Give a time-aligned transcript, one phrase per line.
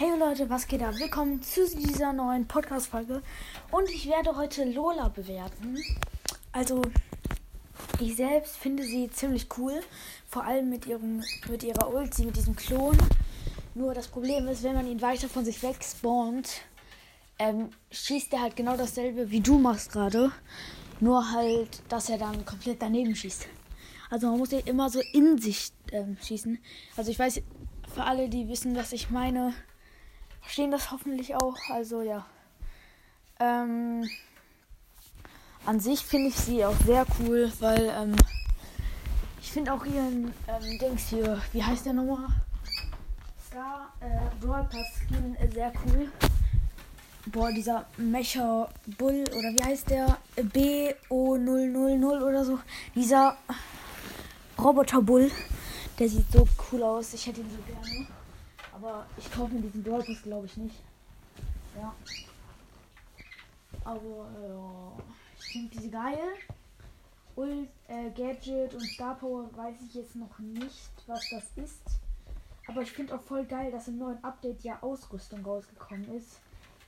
[0.00, 0.94] Hey Leute, was geht ab?
[1.00, 3.20] Willkommen zu dieser neuen Podcast-Folge.
[3.72, 5.76] Und ich werde heute Lola bewerten.
[6.52, 6.82] Also,
[7.98, 9.80] ich selbst finde sie ziemlich cool.
[10.28, 12.96] Vor allem mit, ihrem, mit ihrer Ulti, mit diesem Klon.
[13.74, 16.60] Nur das Problem ist, wenn man ihn weiter von sich weg spawnt,
[17.40, 20.30] ähm, schießt er halt genau dasselbe, wie du machst gerade.
[21.00, 23.48] Nur halt, dass er dann komplett daneben schießt.
[24.10, 26.56] Also man muss ja immer so in sich ähm, schießen.
[26.96, 27.42] Also ich weiß,
[27.92, 29.54] für alle, die wissen, was ich meine,
[30.48, 31.56] verstehen das hoffentlich auch.
[31.70, 32.24] Also ja.
[33.38, 34.08] Ähm,
[35.66, 38.16] an sich finde ich sie auch sehr cool, weil ähm,
[39.42, 42.28] ich finde auch ihren ähm, Dings hier, wie heißt der nochmal?
[43.46, 46.10] Star äh, Brawl Pass Skin äh, sehr cool.
[47.26, 50.16] Boah, dieser Mecha Bull oder wie heißt der?
[50.36, 52.58] BO000 oder so.
[52.94, 53.36] Dieser
[54.58, 55.30] Roboter Bull,
[55.98, 57.12] der sieht so cool aus.
[57.12, 58.06] Ich hätte ihn so gerne.
[58.80, 60.76] Aber ich kaufe mir diesen Brawl Pass, glaube ich, nicht.
[61.76, 61.92] Ja.
[63.84, 65.04] Aber ja,
[65.36, 66.18] ich finde diese geil.
[67.34, 71.82] Ult, äh, Gadget und Star Power weiß ich jetzt noch nicht, was das ist.
[72.68, 76.38] Aber ich finde auch voll geil, dass im neuen Update ja Ausrüstung rausgekommen ist.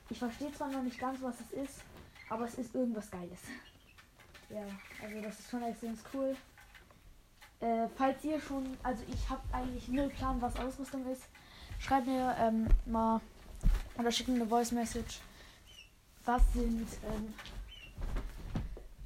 [0.09, 1.81] Ich verstehe zwar noch nicht ganz, was es ist,
[2.29, 3.39] aber es ist irgendwas Geiles.
[4.49, 4.63] Ja,
[5.03, 6.35] also das ist schon extrem cool.
[7.61, 11.23] Äh, falls ihr schon, also ich habe eigentlich null Plan, was Ausrüstung ist,
[11.81, 13.19] schreibt mir ähm, mal
[13.97, 15.19] oder schickt mir eine Voice Message.
[16.23, 17.33] Was sind ähm,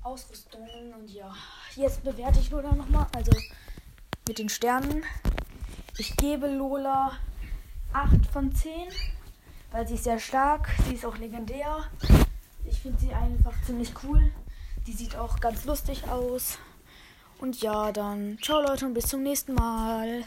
[0.04, 1.34] Ausrüstungen und ja.
[1.76, 3.31] Jetzt bewerte ich Lola nochmal, also
[4.28, 5.03] mit den Sternen.
[5.98, 7.14] Ich gebe Lola
[7.94, 8.90] 8 von 10,
[9.72, 11.86] weil sie ist sehr stark, sie ist auch legendär.
[12.66, 14.31] Ich finde sie einfach ziemlich cool.
[14.86, 16.59] Die sieht auch ganz lustig aus.
[17.40, 20.26] Und ja, dann ciao Leute und bis zum nächsten Mal.